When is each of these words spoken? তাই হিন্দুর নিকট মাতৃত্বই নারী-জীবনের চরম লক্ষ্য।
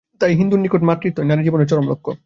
তাই 0.21 0.33
হিন্দুর 0.35 0.59
নিকট 0.59 0.81
মাতৃত্বই 0.81 1.25
নারী-জীবনের 1.25 1.67
চরম 1.67 1.85
লক্ষ্য। 1.89 2.11